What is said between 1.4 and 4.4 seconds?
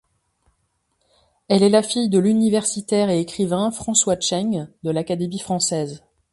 Elle est la fille de l'universitaire et écrivain François